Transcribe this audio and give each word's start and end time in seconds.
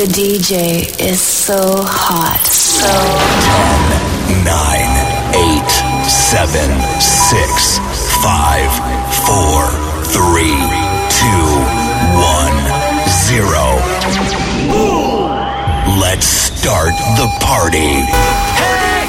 The 0.00 0.06
DJ 0.06 0.88
is 0.98 1.20
so 1.20 1.84
hot. 1.84 2.40
So 2.48 2.88
10, 4.32 4.48
9, 4.48 4.56
8, 5.36 5.68
7, 6.08 6.72
6, 6.96 7.76
5, 8.24 8.80
4, 9.28 9.68
3, 10.08 10.56
2, 11.04 11.28
1, 12.16 12.48
0. 13.12 13.76
Let's 16.00 16.24
start 16.24 16.96
the 17.20 17.28
party. 17.44 18.00
Hey, 18.56 19.04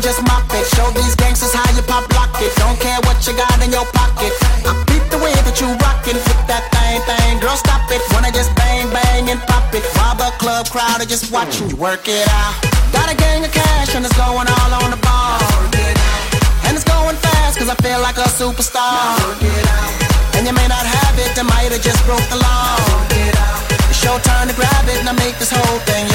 just 0.00 0.22
mop 0.24 0.48
it. 0.56 0.64
Show 0.76 0.88
these 0.96 1.14
gangsters 1.14 1.52
how 1.52 1.68
you 1.76 1.82
pop 1.84 2.08
lock 2.16 2.32
it. 2.40 2.52
Don't 2.56 2.78
care 2.80 2.98
what 3.04 3.20
you 3.28 3.36
got 3.36 3.56
in 3.60 3.70
your 3.70 3.84
pocket. 3.92 4.32
I 4.64 4.72
beat 4.88 5.04
the 5.12 5.20
way 5.20 5.32
that 5.44 5.60
you 5.60 5.68
rockin'. 5.84 6.16
Flip 6.16 6.42
that 6.48 6.64
thing, 6.72 7.00
thing. 7.04 7.40
Girl, 7.40 7.56
stop 7.56 7.84
it. 7.92 8.00
Wanna 8.12 8.32
just 8.32 8.50
bang, 8.56 8.88
bang, 8.90 9.28
and 9.30 9.40
pop 9.44 9.68
it. 9.76 9.84
While 9.96 10.16
the 10.16 10.32
club 10.40 10.68
crowd 10.72 11.00
are 11.00 11.08
just 11.08 11.30
watching 11.32 11.68
you 11.68 11.76
work 11.76 12.08
it 12.08 12.26
out. 12.28 12.56
Got 12.92 13.12
a 13.12 13.16
gang 13.16 13.44
of 13.44 13.52
cash 13.52 13.94
and 13.94 14.04
it's 14.04 14.16
going 14.16 14.48
all 14.48 14.72
on 14.80 14.90
the 14.90 15.00
ball. 15.04 15.38
And 16.64 16.72
it's 16.76 16.86
going 16.86 17.16
fast 17.16 17.58
cause 17.58 17.68
I 17.68 17.76
feel 17.84 18.00
like 18.00 18.16
a 18.16 18.28
superstar. 18.28 19.20
And 20.34 20.46
you 20.46 20.54
may 20.56 20.68
not 20.68 20.86
have 20.86 21.16
it, 21.20 21.36
I 21.36 21.44
might 21.44 21.70
have 21.70 21.82
just 21.82 22.00
broke 22.08 22.24
the 22.32 22.40
law. 22.40 22.76
It's 23.90 24.02
your 24.02 24.18
turn 24.20 24.48
to 24.48 24.54
grab 24.56 24.88
it 24.88 24.98
and 25.02 25.08
I 25.08 25.12
make 25.12 25.36
this 25.38 25.52
whole 25.52 25.78
thing 25.84 26.09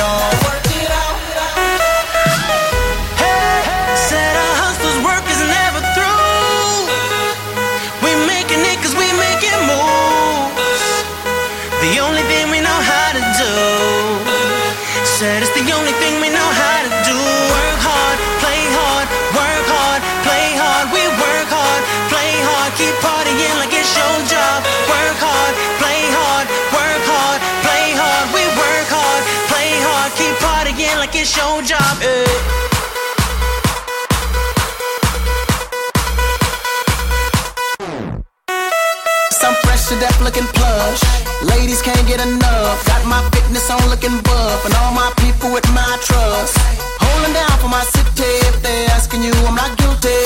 it's 31.35 31.43
your 31.43 31.61
job. 31.63 31.97
eh. 32.01 32.25
Some 39.31 39.55
to 39.89 39.99
death 39.99 40.21
looking 40.21 40.47
plush. 40.53 41.01
Ladies 41.43 41.81
can't 41.81 42.07
get 42.07 42.19
enough. 42.19 42.85
Got 42.85 43.05
my 43.05 43.21
fitness 43.31 43.69
on 43.69 43.81
looking 43.89 44.17
buff. 44.23 44.65
And 44.65 44.73
all 44.75 44.93
my 44.93 45.11
people 45.17 45.51
with 45.53 45.67
my 45.73 45.97
trust. 46.01 46.57
Holding 46.99 47.33
down 47.33 47.57
for 47.59 47.67
my 47.69 47.83
city. 47.83 48.31
If 48.49 48.61
they 48.63 48.85
asking 48.87 49.23
you, 49.23 49.33
I'm 49.45 49.55
not 49.55 49.77
guilty. 49.77 50.21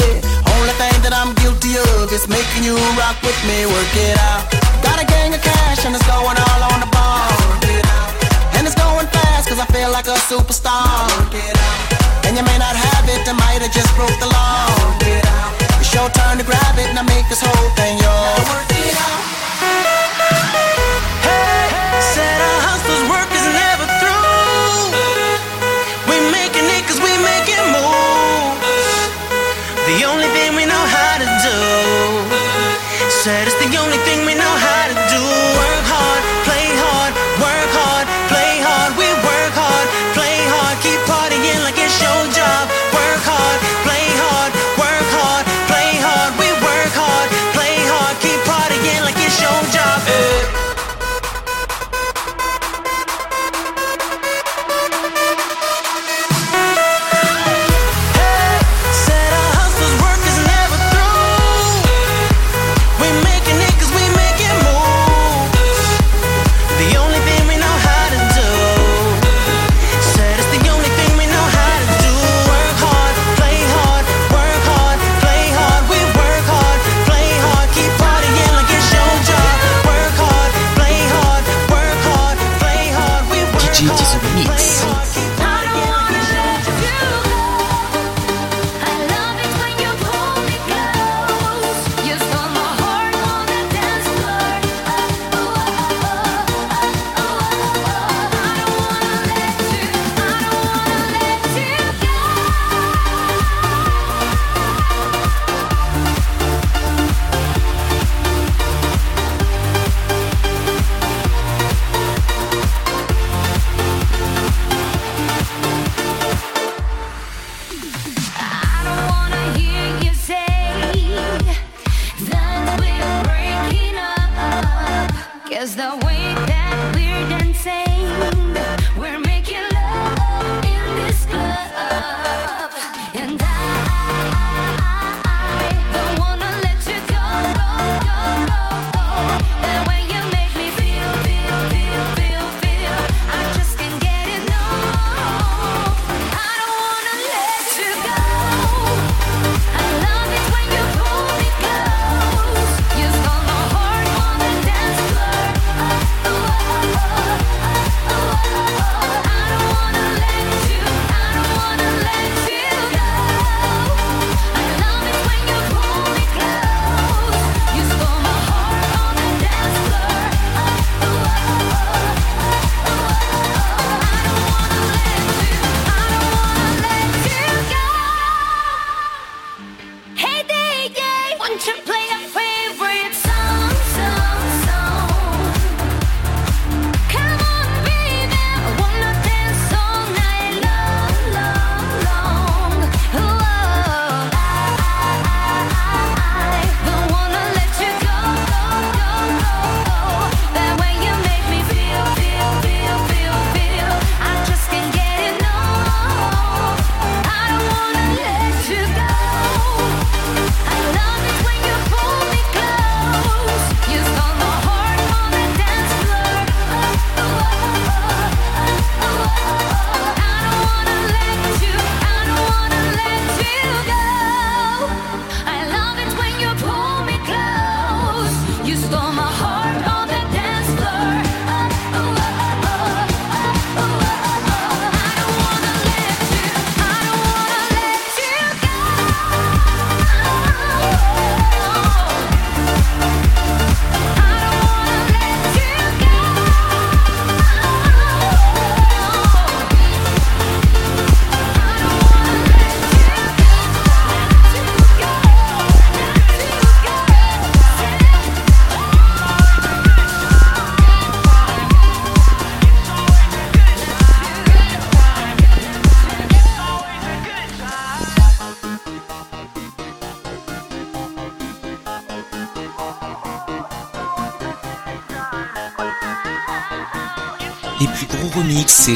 Only 0.56 0.74
thing 0.80 0.98
that 1.04 1.14
I'm 1.14 1.34
guilty 1.36 1.78
of 1.78 2.12
is 2.12 2.28
making 2.28 2.64
you 2.64 2.76
rock 2.98 3.22
with 3.22 3.40
me. 3.48 3.66
Work 3.66 3.94
it 3.96 4.18
out. 4.20 4.48
Got 4.84 5.02
a 5.02 5.06
gang 5.06 5.34
of 5.34 5.42
cash 5.42 5.86
and 5.86 5.96
it's 5.96 6.06
going 6.08 6.38
all 6.38 6.62
on 6.72 6.80
the 6.80 6.90
ball. 6.92 7.69
Cause 9.60 9.68
I 9.70 9.74
feel 9.74 9.92
like 9.92 10.08
a 10.08 10.18
superstar. 10.32 11.10
And 12.28 12.38
you 12.38 12.44
may 12.44 12.58
not 12.58 12.76
have 12.76 13.10
it, 13.10 13.28
I 13.28 13.34
might 13.34 13.62
have 13.62 13.74
just 13.74 13.94
broke 13.96 14.18
the 14.20 14.28
law. 14.28 14.68
It's 15.80 15.94
your 15.94 16.10
turn 16.10 16.38
to 16.38 16.44
grab 16.44 16.78
it 16.78 16.96
and 16.96 17.08
make 17.08 17.28
this 17.30 17.42
whole 17.42 17.70
thing 17.76 17.98
yours. 18.00 19.39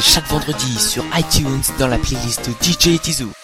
chaque 0.00 0.26
vendredi 0.28 0.78
sur 0.78 1.04
iTunes 1.16 1.62
dans 1.78 1.88
la 1.88 1.98
playlist 1.98 2.50
DJ 2.62 3.00
Tizou. 3.00 3.43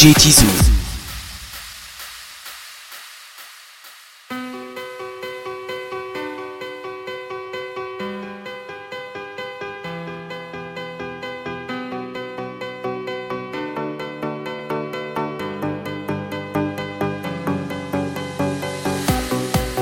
DJ 0.00 0.14
Tizou. 0.14 0.48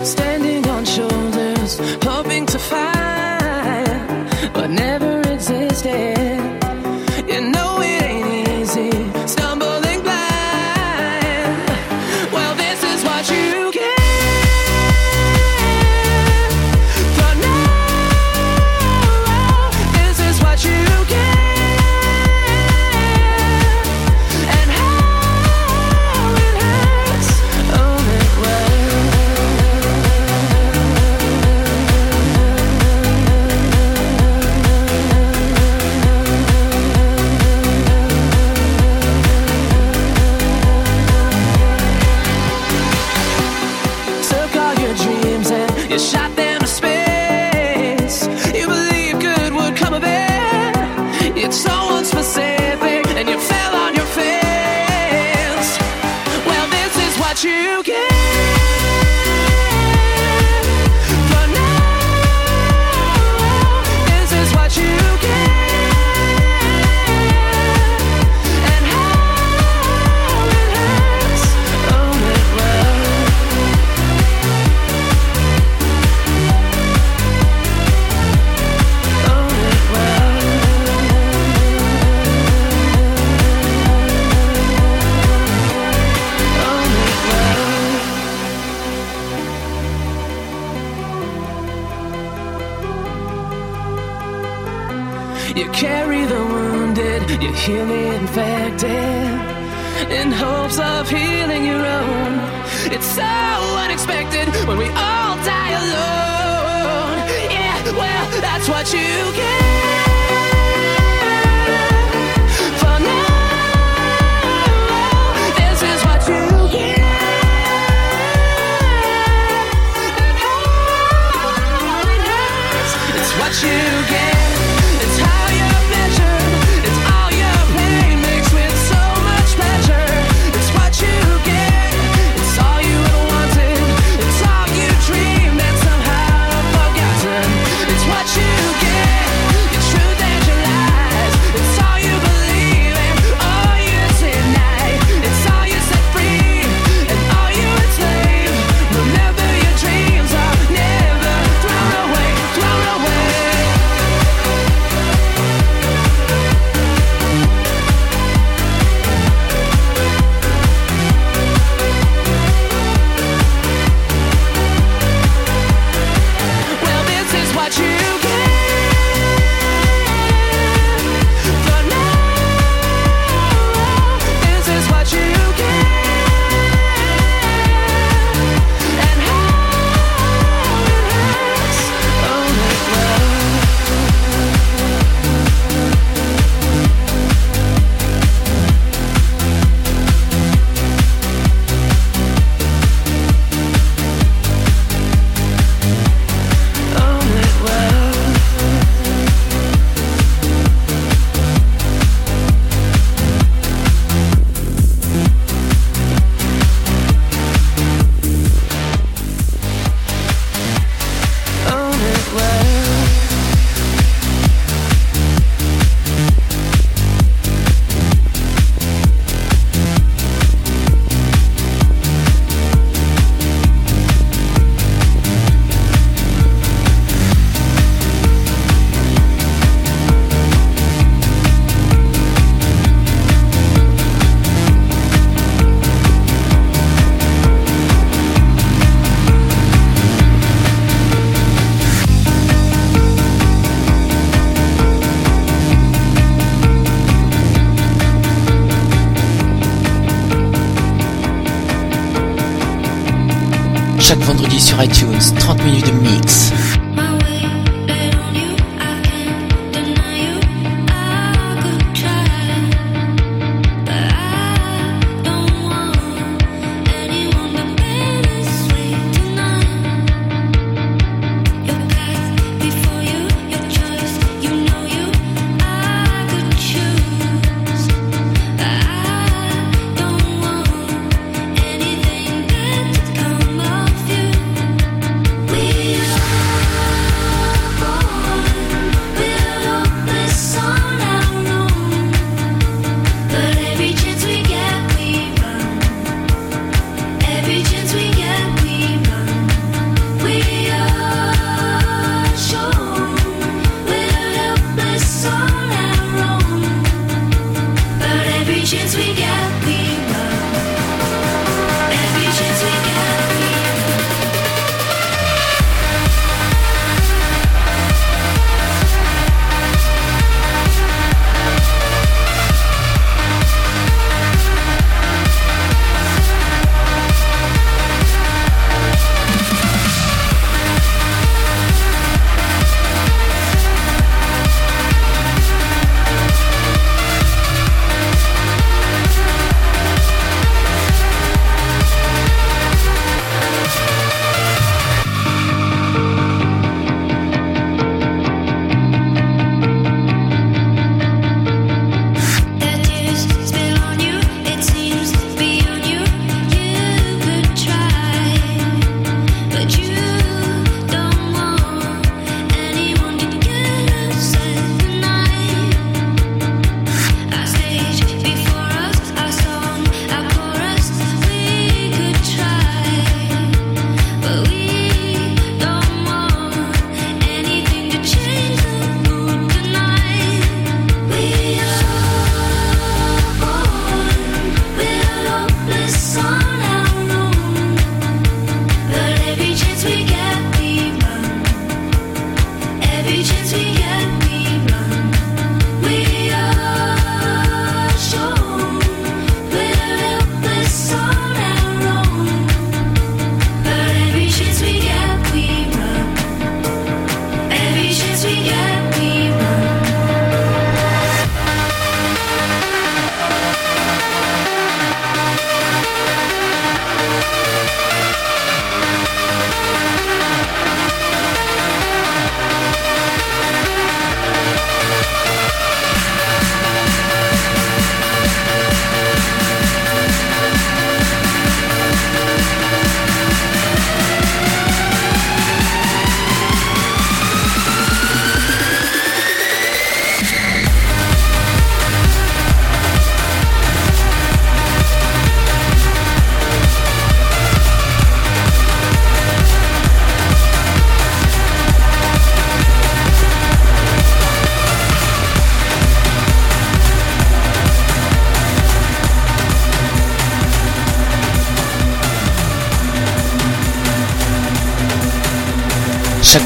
Standing 0.03 0.67
on 0.67 0.85
shoulders, 0.85 1.79
hoping 2.03 2.45
to 2.47 2.59
find, 2.59 4.53
but 4.53 4.69
never. 4.71 5.08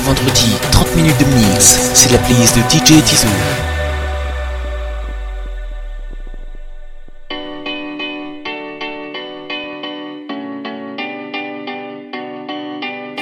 vendredi, 0.03 0.57
30 0.73 0.97
minutes 0.97 1.19
de 1.19 1.25
mix. 1.25 1.79
C'est 1.95 2.11
la 2.11 2.19
playlist 2.19 2.57
de 2.57 2.63
DJ 2.63 3.03
Tizou. 3.05 3.29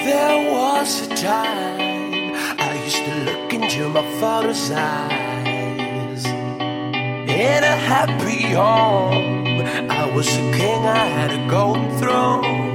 There 0.05 0.53
was 0.53 1.03
a 1.03 1.09
time 1.15 2.35
I 2.59 2.83
used 2.87 3.05
to 3.05 3.15
look 3.27 3.53
into 3.53 3.89
my 3.89 4.05
father's 4.21 4.71
eyes. 4.71 6.25
In 7.29 7.65
a 7.65 7.77
happy 7.77 8.55
home, 8.55 9.67
I 9.91 10.11
was 10.15 10.29
a 10.29 10.53
king, 10.53 10.87
I 10.87 11.07
had 11.19 11.31
a 11.33 11.47
golden 11.49 11.91
throne. 11.99 12.71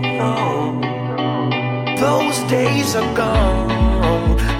Those 1.97 2.39
days 2.49 2.95
are 2.95 3.13
gone 3.15 3.64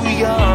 we 0.00 0.24
are. 0.24 0.51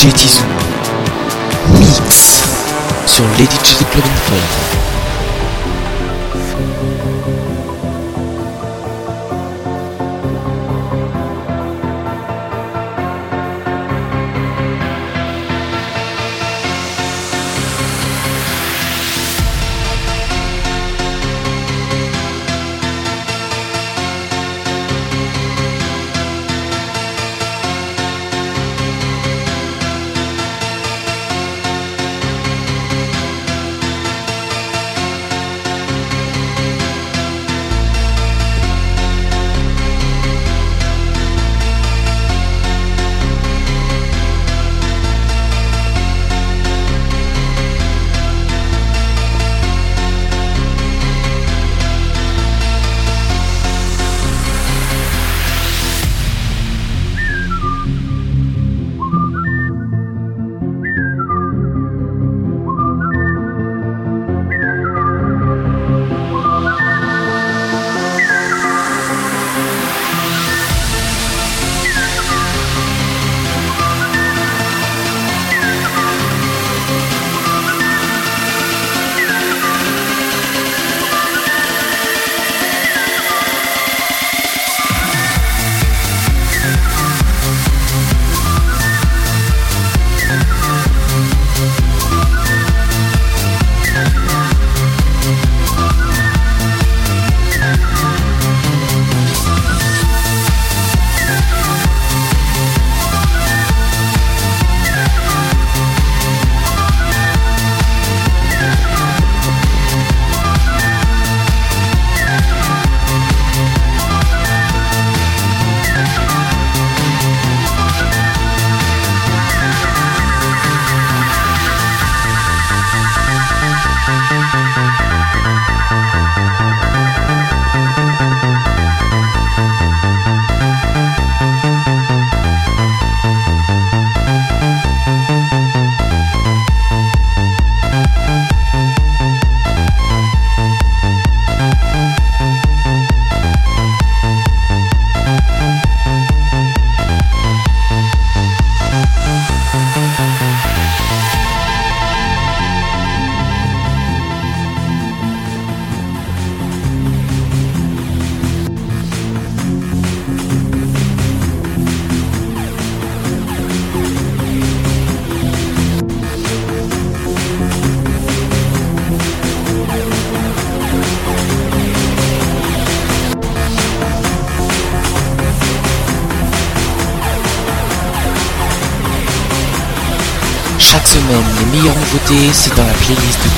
DJ 0.00 0.12
Tizou. 0.14 0.44
Mix 1.78 2.42
sur 3.04 3.24
Lady 3.38 3.58
Jazz 3.62 3.84
Club 3.90 4.79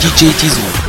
DJ 0.02 0.34
Tizou. 0.34 0.81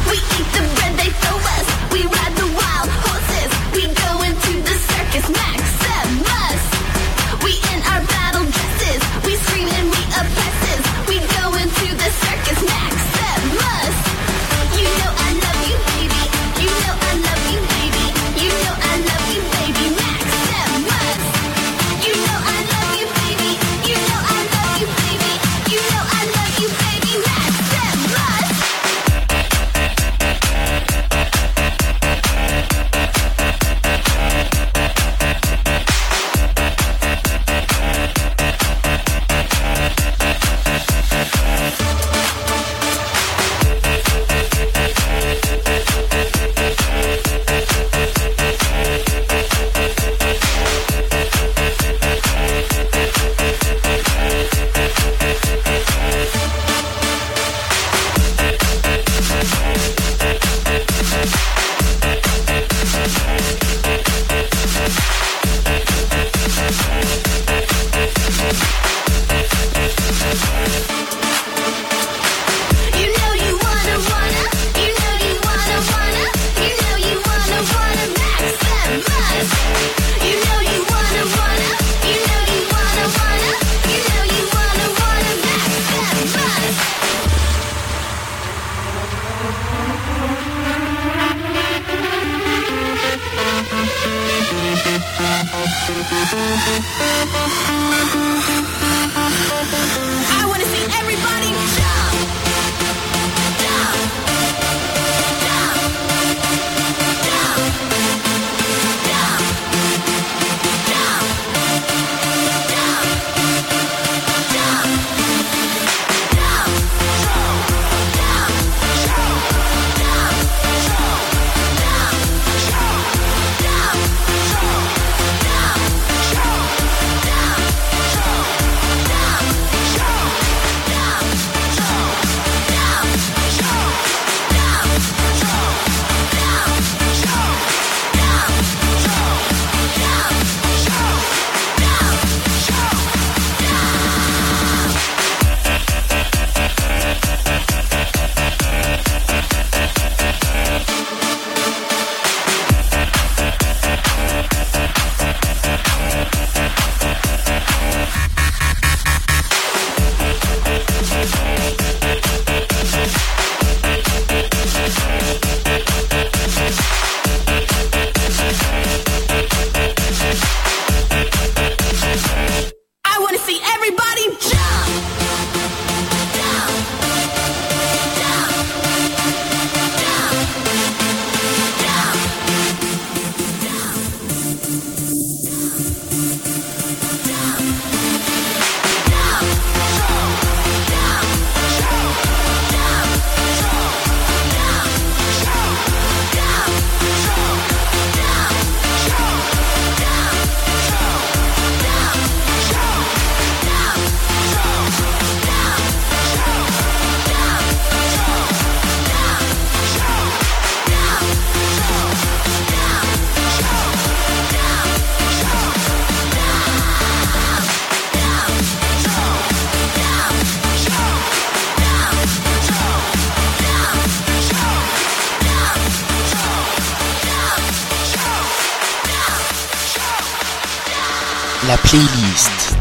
La 231.68 231.78
playlist 231.78 232.76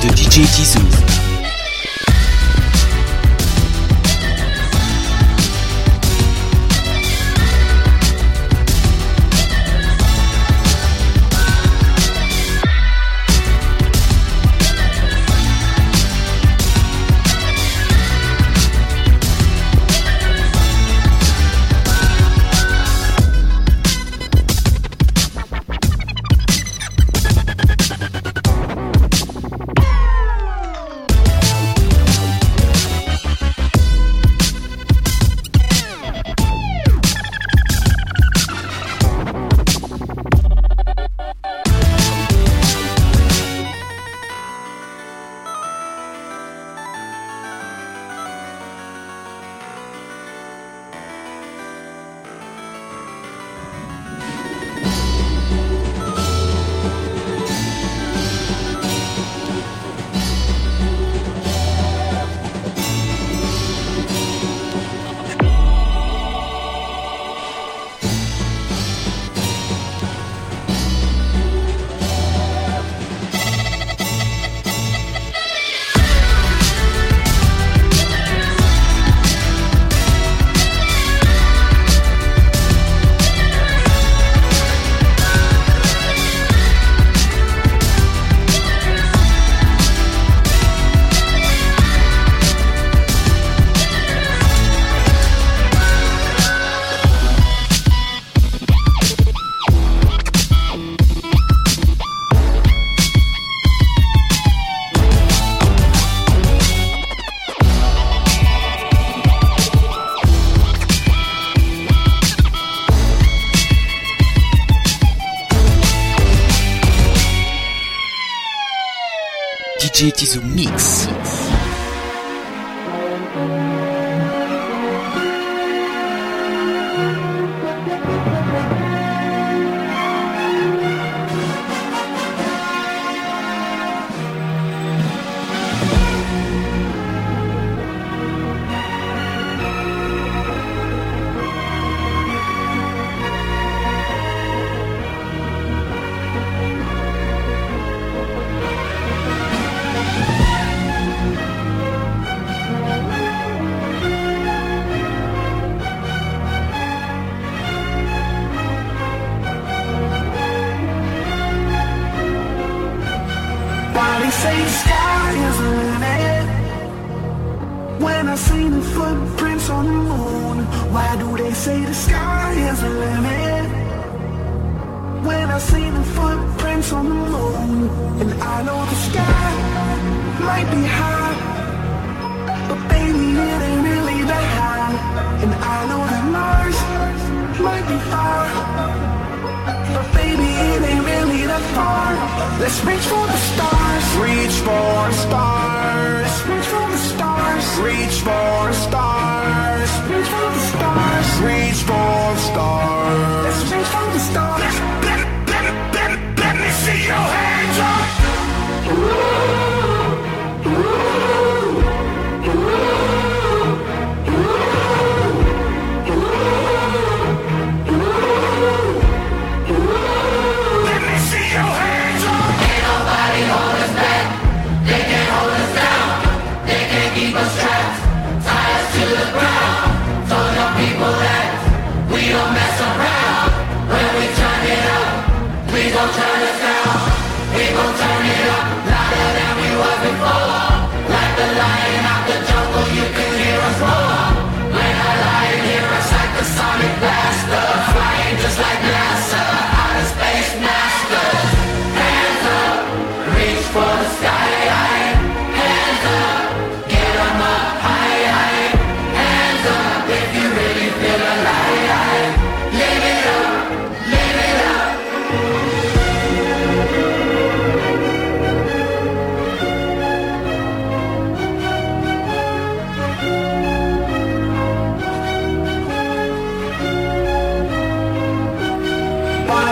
de 0.00 0.08
DJ 0.14 0.46
Tizou. 0.46 1.21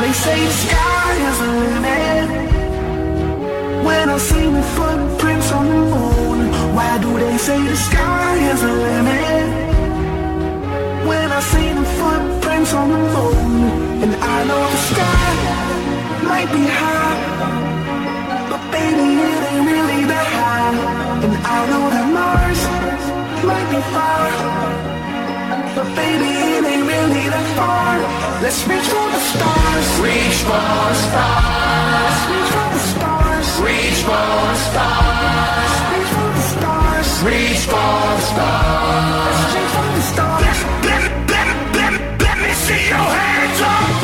They 0.00 0.12
say 0.12 0.40
the 0.46 0.50
sky 0.50 1.12
is 1.28 1.38
the 1.38 1.50
limit. 1.62 2.28
When 3.84 4.08
I 4.08 4.16
see 4.16 4.46
my 4.48 4.62
footprints 4.76 5.52
on 5.52 5.66
the 5.68 5.80
moon, 5.94 6.38
why 6.74 6.98
do 7.02 7.18
they 7.18 7.36
say 7.36 7.58
the 7.62 7.76
sky 7.76 8.34
is 8.50 8.60
the 8.62 8.72
limit? 8.86 9.46
When 11.06 11.30
I 11.30 11.40
see 11.40 11.68
the 11.78 11.84
footprints 11.98 12.72
on 12.72 12.88
the 12.88 12.98
moon, 13.14 14.02
and 14.02 14.14
I 14.16 14.36
know 14.48 14.62
the 14.74 14.80
sky 14.90 15.28
might 16.30 16.50
be 16.56 16.64
high, 16.80 17.18
but 18.50 18.62
baby 18.72 19.06
it 19.28 19.42
ain't 19.50 19.66
really 19.70 20.02
that 20.12 20.28
high. 20.40 20.74
And 21.24 21.34
I 21.56 21.58
know 21.70 21.84
that 21.94 22.06
Mars 22.16 22.60
might 23.48 23.68
be 23.74 23.80
far, 23.94 24.26
but 25.76 25.88
baby 25.94 26.30
it 26.56 26.64
ain't 26.72 26.86
really 26.88 27.24
that 27.34 27.46
far. 27.58 28.09
Let's 28.42 28.66
reach 28.66 28.88
for 28.88 29.06
the 29.10 29.20
stars. 29.20 30.00
Reach 30.00 30.40
for 30.48 30.56
the 30.56 30.94
stars. 30.94 32.16
Reach 32.30 32.50
for 32.56 32.68
the 32.72 32.80
stars. 32.90 33.60
Reach 33.60 34.00
for 34.00 34.24
the 34.48 34.56
stars. 34.56 35.90
Reach 36.00 36.10
for 36.16 36.30
the 36.32 36.44
stars. 36.48 37.22
Reach 37.22 37.62
for 37.68 37.90
the 38.16 38.24
stars. 38.32 39.36
Let 39.36 39.54
reach 39.54 39.72
for 39.76 39.88
the 39.94 40.00
stars. 40.00 40.40
Me 42.40 42.54
see 42.54 42.88
your 42.88 42.96
hands 42.96 43.60
up. 43.60 43.99